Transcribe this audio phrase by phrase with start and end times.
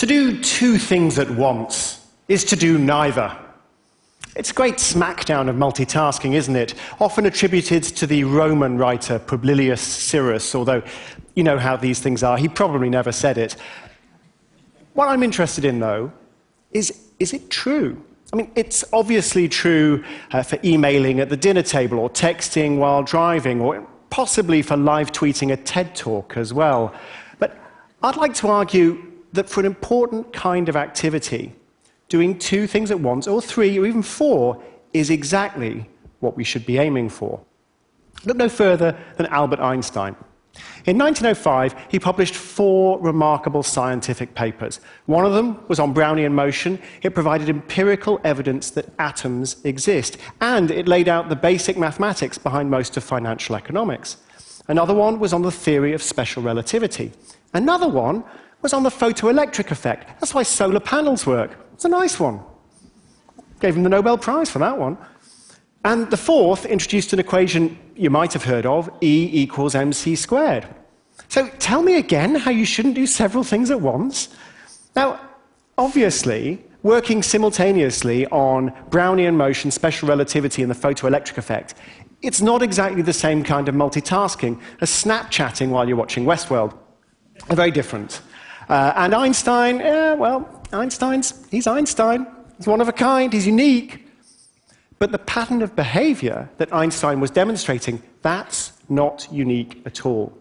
[0.00, 3.36] To do two things at once is to do neither.
[4.34, 6.74] It's a great smackdown of multitasking, isn't it?
[7.00, 10.82] Often attributed to the Roman writer Publilius Syrus, although
[11.34, 12.38] you know how these things are.
[12.38, 13.56] He probably never said it.
[14.94, 16.10] What I'm interested in, though,
[16.72, 18.02] is is it true?
[18.32, 23.02] I mean, it's obviously true uh, for emailing at the dinner table or texting while
[23.02, 26.94] driving or possibly for live tweeting a TED talk as well.
[27.38, 27.58] But
[28.02, 31.52] I'd like to argue that for an important kind of activity,
[32.08, 34.62] doing two things at once, or three, or even four,
[34.92, 35.88] is exactly
[36.20, 37.40] what we should be aiming for.
[38.24, 40.16] Look no further than Albert Einstein.
[40.86, 44.80] In 1905, he published four remarkable scientific papers.
[45.06, 46.80] One of them was on Brownian motion.
[47.02, 52.70] It provided empirical evidence that atoms exist, and it laid out the basic mathematics behind
[52.70, 54.16] most of financial economics.
[54.68, 57.12] Another one was on the theory of special relativity.
[57.54, 58.24] Another one
[58.62, 60.08] was on the photoelectric effect.
[60.20, 61.56] That's why solar panels work.
[61.74, 62.40] It's a nice one.
[63.60, 64.98] Gave him the Nobel Prize for that one.
[65.84, 70.66] And the fourth introduced an equation you might have heard of E equals mc squared.
[71.28, 74.28] So tell me again how you shouldn't do several things at once.
[74.96, 75.20] Now,
[75.78, 81.74] obviously, working simultaneously on Brownian motion, special relativity, and the photoelectric effect,
[82.22, 86.76] it's not exactly the same kind of multitasking as Snapchatting while you're watching Westworld.
[87.46, 88.20] They're very different.
[88.70, 89.78] Uh, and Einstein,
[90.16, 92.24] well, Einstein's, he's Einstein.
[92.56, 94.06] He's one of a kind, he's unique.
[95.00, 100.32] But the pattern of behavior that Einstein was demonstrating, that's not unique at all.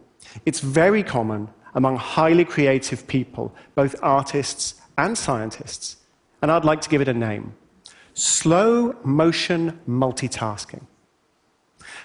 [0.46, 5.98] It's very common among highly creative people, both artists and scientists.
[6.44, 7.56] And I'd like to give it a name
[8.14, 10.84] slow motion multitasking.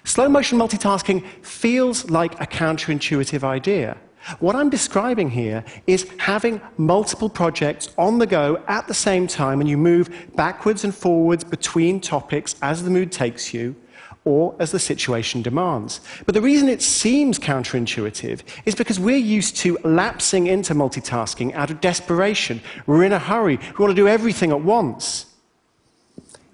[0.05, 3.99] Slow motion multitasking feels like a counterintuitive idea.
[4.39, 9.61] What I'm describing here is having multiple projects on the go at the same time,
[9.61, 13.77] and you move backwards and forwards between topics as the mood takes you
[14.25, 16.01] or as the situation demands.
[16.25, 21.71] But the reason it seems counterintuitive is because we're used to lapsing into multitasking out
[21.71, 22.63] of desperation.
[22.87, 25.27] We're in a hurry, we want to do everything at once.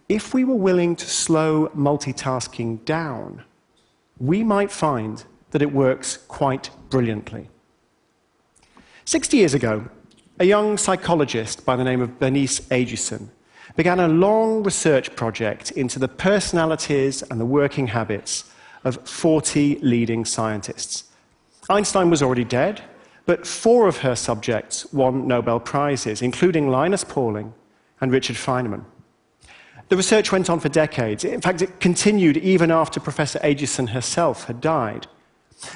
[0.09, 3.44] If we were willing to slow multitasking down,
[4.19, 7.48] we might find that it works quite brilliantly.
[9.10, 9.84] 60 years ago,
[10.38, 13.28] a young psychologist by the name of Bernice Eiduson
[13.75, 18.53] began a long research project into the personalities and the working habits
[18.84, 21.10] of 40 leading scientists.
[21.69, 22.82] Einstein was already dead,
[23.26, 27.53] but four of her subjects won Nobel Prizes, including Linus Pauling
[28.00, 28.84] and Richard Feynman.
[29.88, 31.25] The research went on for decades.
[31.25, 35.09] In fact, it continued even after Professor Eiduson herself had died.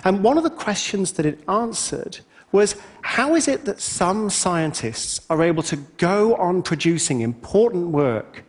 [0.05, 2.21] And one of the questions that it answered
[2.55, 8.45] was how is it that some scientists are able to go on producing important work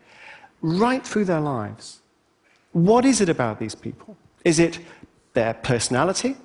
[0.61, 2.01] right through their lives?
[2.71, 4.15] What is it about these people?
[4.43, 4.79] Is it
[5.33, 6.37] their personality?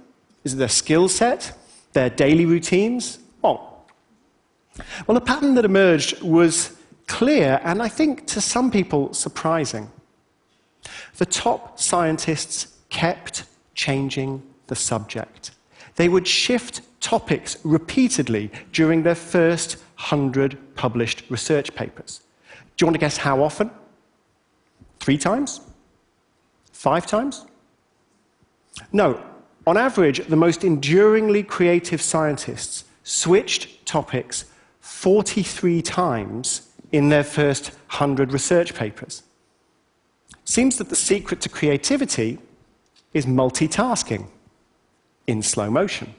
[0.43, 1.53] Is it their skill set?
[1.93, 3.19] Their daily routines?
[3.45, 3.61] Oh.
[5.07, 6.75] Well, the pattern that emerged was
[7.09, 9.91] clear and I think to some people surprising.
[11.19, 13.45] The top scientists kept
[13.75, 15.51] changing the subject.
[15.97, 22.21] They would shift topics repeatedly during their first 100 published research papers.
[22.77, 23.71] Do you want to guess how often?
[25.01, 25.61] Three times?
[26.73, 27.47] Five times?
[28.93, 29.23] No.
[29.67, 34.47] On average, the most enduringly creative scientists switched topics
[34.81, 39.23] 43 times in their first 100 research papers.
[40.45, 42.39] Seems that the secret to creativity
[43.13, 44.27] is multitasking
[45.27, 46.15] in slow motion.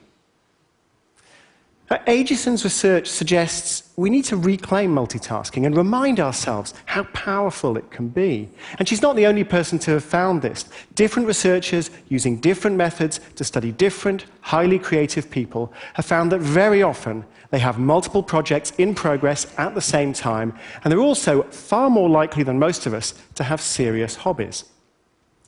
[2.06, 8.08] Eiduson's research suggests we need to reclaim multitasking and remind ourselves how powerful it can
[8.08, 8.48] be.
[8.78, 10.64] And she's not the only person to have found this.
[10.94, 16.82] Different researchers using different methods to study different, highly creative people have found that very
[16.82, 21.90] often they have multiple projects in progress at the same time, and they're also far
[21.90, 24.64] more likely than most of us to have serious hobbies.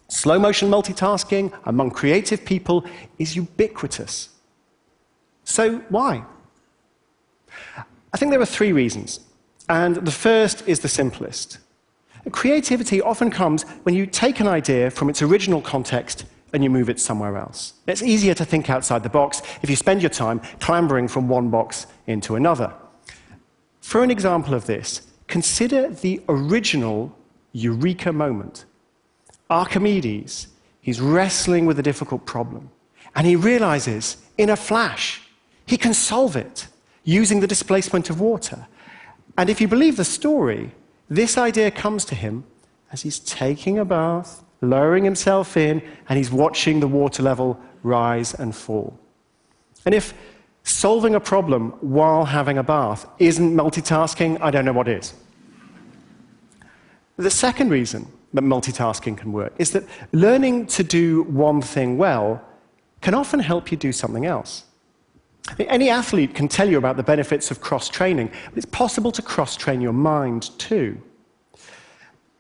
[0.08, 2.84] Slow motion multitasking among creative people
[3.18, 4.28] is ubiquitous.
[5.44, 6.24] So, why?
[8.12, 9.20] I think there are three reasons.
[9.68, 11.58] And the first is the simplest.
[12.30, 16.88] Creativity often comes when you take an idea from its original context and you move
[16.88, 17.74] it somewhere else.
[17.86, 21.50] It's easier to think outside the box if you spend your time clambering from one
[21.50, 22.72] box into another.
[23.80, 27.14] For an example of this, consider the original
[27.52, 28.64] eureka moment.
[29.50, 30.48] Archimedes,
[30.80, 32.70] he's wrestling with a difficult problem,
[33.14, 35.20] and he realizes in a flash
[35.66, 36.68] he can solve it.
[37.04, 38.66] Using the displacement of water.
[39.38, 40.72] And if you believe the story,
[41.08, 42.44] this idea comes to him
[42.92, 48.34] as he's taking a bath, lowering himself in, and he's watching the water level rise
[48.34, 48.98] and fall.
[49.84, 50.14] And if
[50.62, 55.14] solving a problem while having a bath isn't multitasking, I don't know what is.
[57.16, 62.42] The second reason that multitasking can work is that learning to do one thing well
[63.00, 64.64] can often help you do something else.
[65.58, 69.22] Any athlete can tell you about the benefits of cross training, but it's possible to
[69.22, 71.00] cross train your mind too.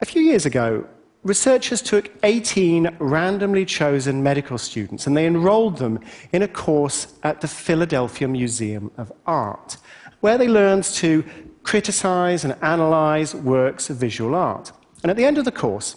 [0.00, 0.86] A few years ago,
[1.22, 6.00] researchers took 18 randomly chosen medical students and they enrolled them
[6.32, 9.76] in a course at the Philadelphia Museum of Art,
[10.20, 11.24] where they learned to
[11.62, 14.72] criticize and analyze works of visual art.
[15.02, 15.96] And at the end of the course,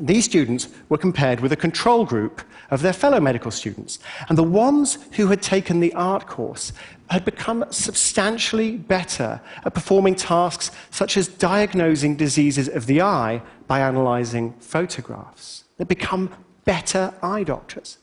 [0.00, 3.98] these students were compared with a control group of their fellow medical students.
[4.28, 6.72] And the ones who had taken the art course
[7.10, 13.80] had become substantially better at performing tasks such as diagnosing diseases of the eye by
[13.80, 15.64] analyzing photographs.
[15.76, 16.30] They'd become
[16.64, 17.98] better eye doctors.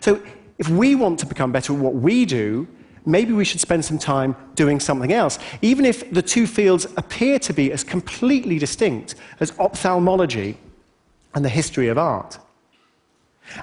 [0.00, 0.22] So,
[0.58, 2.68] if we want to become better at what we do,
[3.04, 7.38] maybe we should spend some time doing something else, even if the two fields appear
[7.40, 10.56] to be as completely distinct as ophthalmology
[11.34, 12.38] and the history of art.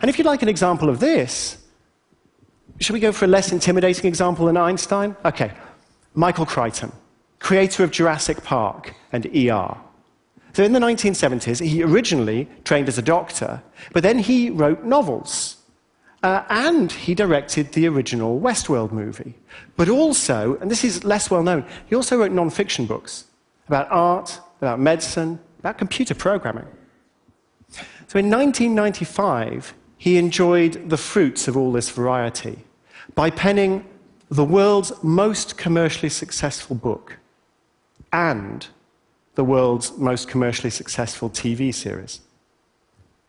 [0.02, 1.58] And if you'd like an example of this,
[2.80, 5.16] should we go for a less intimidating example than Einstein?
[5.26, 5.52] Okay,
[6.14, 6.92] Michael Crichton,
[7.40, 9.78] creator of Jurassic Park and ER.
[10.54, 13.62] So in the 1970s, he originally trained as a doctor,
[13.94, 15.58] but then he wrote novels.
[16.22, 19.36] Uh, and he directed the original Westworld movie.
[19.78, 23.26] But also, and this is less well known, he also wrote non fiction books
[23.68, 26.66] about art, about medicine, about computer programming.
[28.10, 32.66] So in 1995, he enjoyed the fruits of all this variety
[33.14, 33.86] by penning
[34.30, 37.18] the world's most commercially successful book
[38.12, 38.66] and
[39.36, 42.22] the world's most commercially successful TV series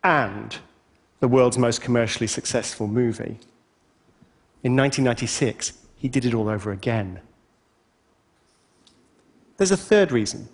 [0.03, 0.57] and
[1.19, 3.37] the world's most commercially successful movie.
[4.63, 7.19] In 1996, he did it all over again.
[9.57, 10.49] There's a third reason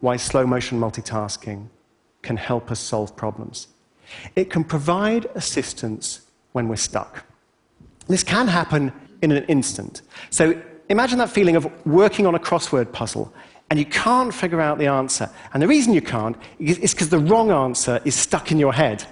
[0.00, 1.66] why slow motion multitasking
[2.22, 3.68] can help us solve problems.
[4.36, 6.22] It can provide assistance
[6.52, 7.24] when we're stuck.
[8.08, 10.02] This can happen in an instant.
[10.30, 13.32] So imagine that feeling of working on a crossword puzzle
[13.70, 15.30] and you can't figure out the answer.
[15.54, 19.04] And the reason you can't is because the wrong answer is stuck in your head.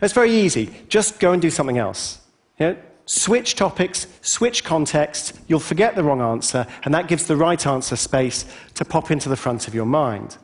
[0.00, 0.70] It's very easy.
[0.88, 2.20] Just go and do something else.
[2.58, 2.76] You know,
[3.06, 7.94] switch topics, switch context, you'll forget the wrong answer, and that gives the right answer
[7.94, 8.44] space
[8.74, 10.36] to pop into the front of your mind.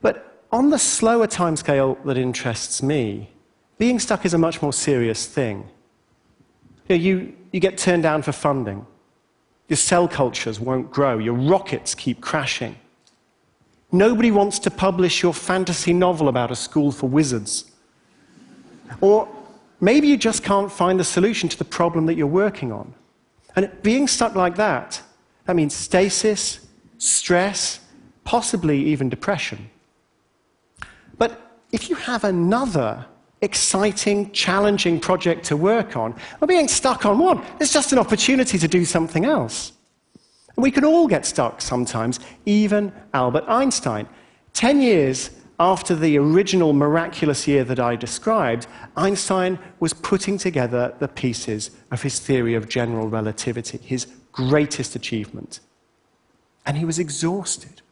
[0.00, 3.30] But on the slower timescale that interests me,
[3.78, 5.68] being stuck is a much more serious thing.
[6.88, 8.86] You, know, you, you get turned down for funding.
[9.68, 11.18] Your cell cultures won't grow.
[11.18, 12.76] Your rockets keep crashing.
[13.92, 17.70] Nobody wants to publish your fantasy novel about a school for wizards.
[19.00, 19.28] Or
[19.80, 22.92] maybe you just can't find the solution to the problem that you're working on.
[23.56, 25.00] And being stuck like that,
[25.46, 26.66] that means stasis,
[26.98, 27.80] stress,
[28.24, 29.70] possibly even depression.
[31.72, 33.06] If you have another
[33.42, 38.58] exciting, challenging project to work on, or being stuck on one, it's just an opportunity
[38.58, 39.72] to do something else.
[40.56, 44.06] And we can all get stuck sometimes, even Albert Einstein.
[44.52, 51.08] Ten years after the original miraculous year that I described, Einstein was putting together the
[51.08, 55.60] pieces of his theory of general relativity, his greatest achievement.
[56.66, 57.82] And he was exhausted.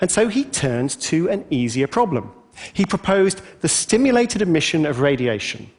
[0.00, 2.32] And so he turned to an easier problem.
[2.72, 5.70] He proposed the stimulated emission of radiation,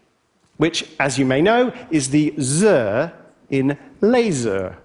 [0.58, 3.12] which, as you may know, is the Z
[3.50, 4.78] in laser.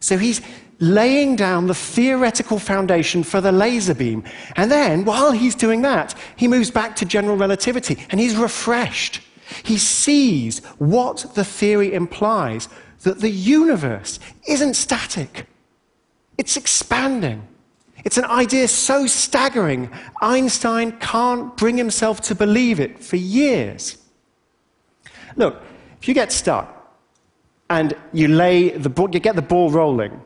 [0.00, 0.40] So he's
[0.80, 4.22] laying down the theoretical foundation for the laser beam.
[4.56, 9.20] And then, while he's doing that, he moves back to general relativity and he's refreshed.
[9.64, 12.68] He sees what the theory implies
[13.02, 15.46] that the universe isn't static,
[16.36, 17.46] it's expanding.
[18.04, 19.90] It's an idea so staggering,
[20.22, 23.98] Einstein can't bring himself to believe it for years.
[25.36, 25.62] Look,
[26.00, 26.96] if you get stuck
[27.70, 30.20] and you, lay the, you get the ball rolling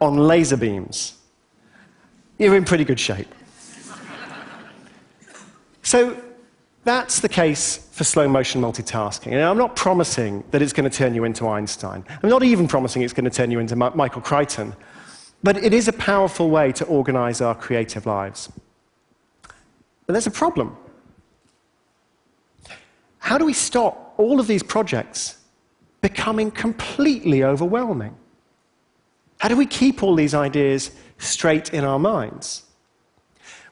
[0.00, 1.14] on laser beams,
[2.38, 3.32] you're in pretty good shape.
[5.82, 6.20] so
[6.84, 9.32] that's the case for slow motion multitasking.
[9.32, 12.04] And I'm not promising that it's going to turn you into Einstein.
[12.22, 14.74] I'm not even promising it's going to turn you into Michael Crichton.
[15.42, 18.50] But it is a powerful way to organize our creative lives.
[20.06, 20.76] But there's a problem.
[23.18, 25.38] How do we stop all of these projects
[26.00, 28.14] becoming completely overwhelming?
[29.38, 32.64] How do we keep all these ideas straight in our minds?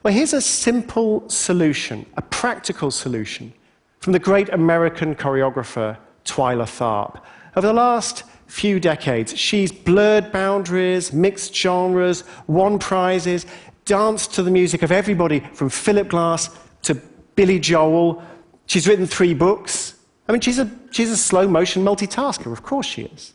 [0.03, 3.53] Well, here's a simple solution, a practical solution
[3.99, 7.21] from the great American choreographer Twyla Tharp.
[7.55, 13.47] Over the last few decades, she's blurred boundaries, mixed genres, won prizes,
[13.85, 16.50] danced to the music of everybody from Philip Glass
[16.83, 16.97] to
[17.37, 18.23] Billy Joel.
[18.66, 19.95] She's written three books.
[20.28, 23.35] I mean, she's a, she's a slow motion multitasker, of course she is.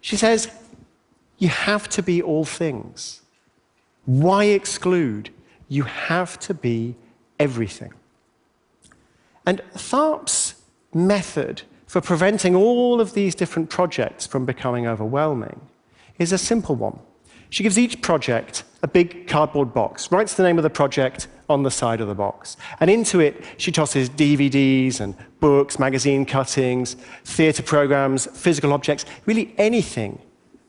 [0.00, 0.50] She says,
[1.38, 3.20] You have to be all things.
[4.06, 5.30] Why exclude?
[5.68, 6.96] You have to be
[7.38, 7.92] everything.
[9.44, 10.54] And Tharp's
[10.94, 15.60] method for preventing all of these different projects from becoming overwhelming
[16.20, 16.96] is a simple one.
[17.48, 21.64] She gives each project a big cardboard box, writes the name of the project on
[21.64, 22.56] the side of the box.
[22.78, 26.94] And into it, she tosses DVDs and books, magazine cuttings,
[27.24, 30.20] theatre programs, physical objects, really anything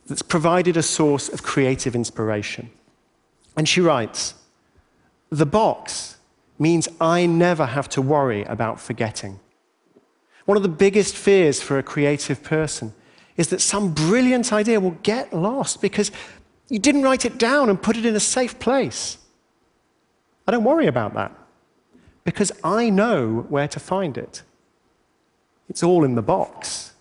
[0.08, 2.72] that's provided a source of creative inspiration.
[3.56, 4.34] And she writes
[5.30, 6.18] The box
[6.58, 9.40] means I never have to worry about forgetting.
[10.45, 12.93] One of the biggest fears for a creative person
[13.38, 16.12] is that some brilliant idea will get lost because
[16.69, 19.17] you didn't write it down and put it in a safe place.
[20.48, 21.31] I don't worry about that
[22.24, 24.43] because I know where to find it.
[25.69, 26.93] It's all in the box.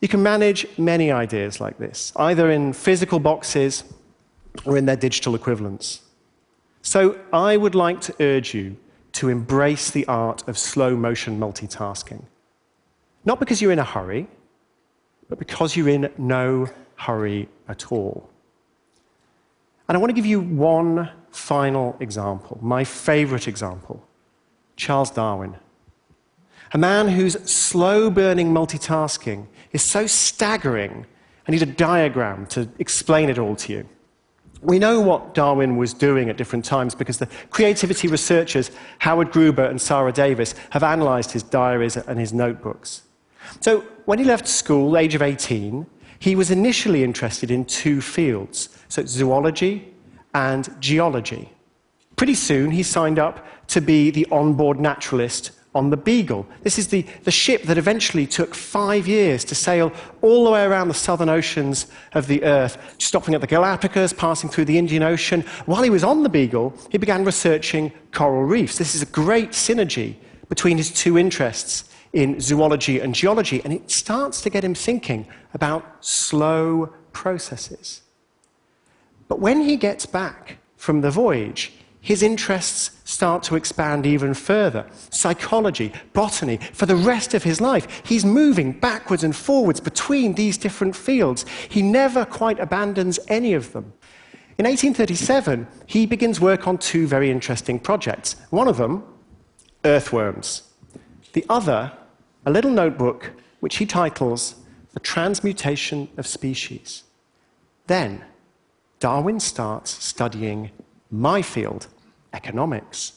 [0.00, 3.84] You can manage many ideas like this, either in physical boxes
[4.64, 6.02] or in their digital equivalents.
[6.82, 8.76] So I would like to urge you
[9.12, 12.24] to embrace the art of slow motion multitasking.
[13.24, 14.28] Not because you're in a hurry,
[15.28, 18.28] but because you're in no hurry at all.
[19.88, 24.04] And I want to give you one final example, my favorite example
[24.76, 25.56] Charles Darwin.
[26.72, 31.04] A man whose slow burning multitasking is so staggering,
[31.46, 33.88] I need a diagram to explain it all to you.
[34.62, 39.64] We know what Darwin was doing at different times because the creativity researchers Howard Gruber
[39.64, 43.02] and Sarah Davis have analysed his diaries and his notebooks.
[43.60, 45.86] So, when he left school, age of 18,
[46.18, 49.94] he was initially interested in two fields so zoology
[50.34, 51.50] and geology.
[52.16, 56.46] Pretty soon, he signed up to be the onboard naturalist on the Beagle.
[56.62, 60.64] This is the, the ship that eventually took five years to sail all the way
[60.64, 65.02] around the southern oceans of the Earth, stopping at the Galapagos, passing through the Indian
[65.02, 65.42] Ocean.
[65.66, 68.78] While he was on the Beagle, he began researching coral reefs.
[68.78, 70.16] This is a great synergy
[70.48, 75.26] between his two interests in zoology and geology, and it starts to get him thinking
[75.54, 78.02] about slow processes.
[79.28, 84.86] But when he gets back from the voyage, his interests start to expand even further.
[85.10, 90.56] Psychology, botany, for the rest of his life, he's moving backwards and forwards between these
[90.56, 91.44] different fields.
[91.68, 93.92] He never quite abandons any of them.
[94.58, 98.36] In 1837, he begins work on two very interesting projects.
[98.50, 99.04] One of them,
[99.84, 100.62] earthworms.
[101.32, 101.92] The other,
[102.46, 104.56] a little notebook which he titles
[104.92, 107.04] The Transmutation of Species.
[107.86, 108.24] Then,
[108.98, 110.70] Darwin starts studying
[111.10, 111.86] my field,
[112.32, 113.12] economics.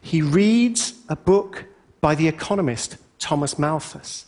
[0.00, 1.64] He reads a book
[2.00, 4.26] by the economist Thomas Malthus.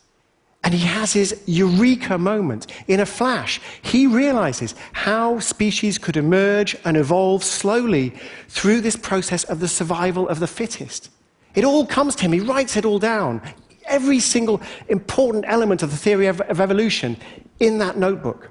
[0.62, 2.66] And he has his eureka moment.
[2.88, 8.14] In a flash, he realizes how species could emerge and evolve slowly
[8.48, 11.10] through this process of the survival of the fittest.
[11.54, 12.32] It all comes to him.
[12.32, 13.42] He writes it all down.
[13.86, 17.18] Every single important element of the theory of, of evolution
[17.60, 18.50] in that notebook.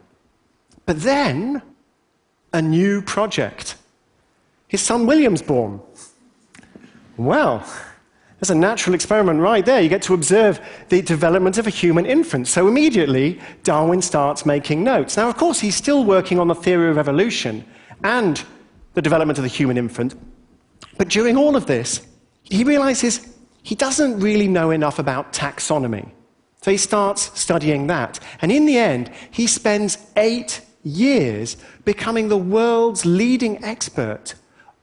[0.86, 1.64] But then,
[2.54, 3.76] a new project
[4.74, 5.80] his son William's born.
[7.16, 7.64] Well,
[8.40, 9.80] there's a natural experiment right there.
[9.80, 12.48] You get to observe the development of a human infant.
[12.48, 15.16] So immediately, Darwin starts making notes.
[15.16, 17.64] Now, of course, he's still working on the theory of evolution
[18.04, 18.44] and
[18.96, 20.16] the development of the human infant.
[20.98, 22.02] But during all of this,
[22.42, 26.10] he realizes he doesn't really know enough about taxonomy.
[26.64, 28.20] So he starts studying that.
[28.42, 34.34] And in the end, he spends eight years becoming the world's leading expert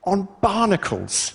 [0.04, 1.35] on barnacles.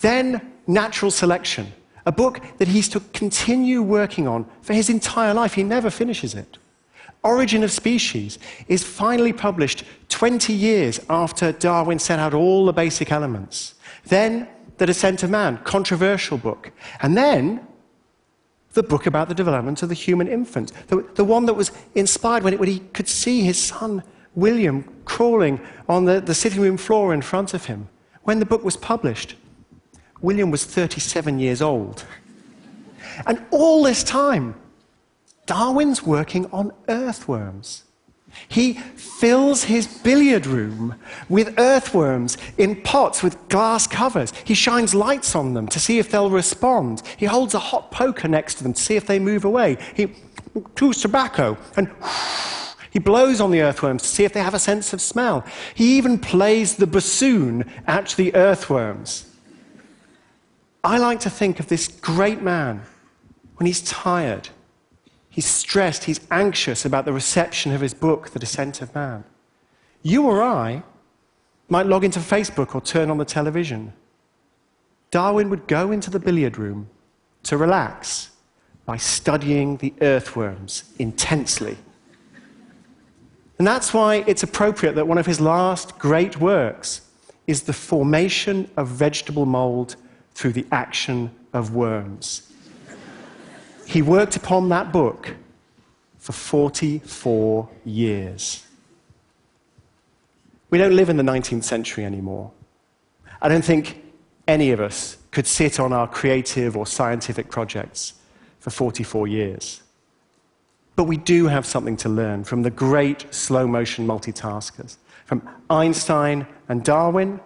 [0.00, 1.72] Then, Natural Selection,
[2.06, 5.54] a book that he's to continue working on for his entire life.
[5.54, 6.58] He never finishes it.
[7.22, 8.38] Origin of Species
[8.68, 13.74] is finally published 20 years after Darwin set out all the basic elements.
[14.06, 16.72] Then, The Descent of Man, controversial book.
[17.02, 17.66] And then,
[18.72, 22.42] the book about the development of the human infant, the, the one that was inspired
[22.42, 24.02] when, it, when he could see his son
[24.34, 27.88] William crawling on the, the sitting room floor in front of him.
[28.22, 29.36] When the book was published,
[30.20, 32.04] William was 37 years old.
[33.26, 34.54] And all this time,
[35.46, 37.84] Darwin's working on earthworms.
[38.48, 40.94] He fills his billiard room
[41.28, 44.32] with earthworms in pots with glass covers.
[44.44, 47.02] He shines lights on them to see if they'll respond.
[47.16, 49.78] He holds a hot poker next to them to see if they move away.
[49.94, 50.14] He
[50.76, 51.90] chews tobacco and
[52.90, 55.44] he blows on the earthworms to see if they have a sense of smell.
[55.74, 59.26] He even plays the bassoon at the earthworms.
[60.82, 62.82] I like to think of this great man
[63.56, 64.48] when he's tired,
[65.28, 69.24] he's stressed, he's anxious about the reception of his book, The Descent of Man.
[70.02, 70.82] You or I
[71.68, 73.92] might log into Facebook or turn on the television.
[75.10, 76.88] Darwin would go into the billiard room
[77.42, 78.30] to relax
[78.86, 81.76] by studying the earthworms intensely.
[83.60, 87.02] And that's why it's appropriate that one of his last great works
[87.46, 89.96] is the formation of vegetable mold
[90.32, 92.50] through the action of worms.
[93.84, 95.36] he worked upon that book
[96.18, 98.64] for 44 years.
[100.70, 102.52] We don't live in the 19th century anymore.
[103.42, 104.02] I don't think
[104.48, 108.14] any of us could sit on our creative or scientific projects
[108.58, 109.82] for 44 years.
[111.00, 116.46] But we do have something to learn from the great slow motion multitaskers, from Einstein
[116.68, 117.40] and Darwin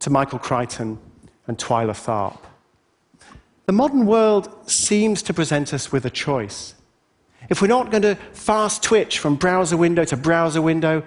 [0.00, 0.98] to Michael Crichton
[1.46, 2.38] and Twyla Tharp.
[3.64, 6.74] The modern world seems to present us with a choice.
[7.48, 11.02] If we're not going to fast twitch from browser window to browser window,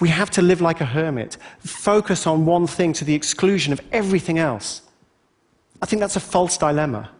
[0.00, 3.80] we have to live like a hermit, focus on one thing to the exclusion of
[3.92, 4.82] everything else.
[5.80, 7.10] I think that's a false dilemma.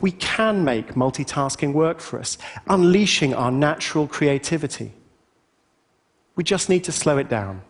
[0.00, 2.38] We can make multitasking work for us,
[2.68, 4.92] unleashing our natural creativity.
[6.36, 7.62] We just need to slow it down.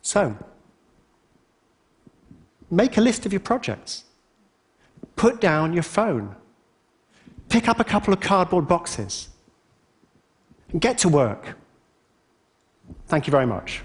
[0.00, 0.36] So,
[2.70, 4.04] make a list of your projects.
[5.16, 6.34] Put down your phone.
[7.48, 9.28] Pick up a couple of cardboard boxes.
[10.78, 11.56] Get to work.
[13.06, 13.82] Thank you very much.